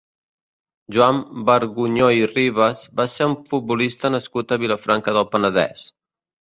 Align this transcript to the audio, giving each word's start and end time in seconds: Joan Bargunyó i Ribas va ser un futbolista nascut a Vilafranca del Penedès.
Joan 0.95 1.19
Bargunyó 1.49 2.09
i 2.21 2.25
Ribas 2.33 2.83
va 3.03 3.07
ser 3.13 3.29
un 3.35 3.37
futbolista 3.53 4.15
nascut 4.19 4.57
a 4.59 4.63
Vilafranca 4.67 5.19
del 5.21 5.33
Penedès. 5.37 5.89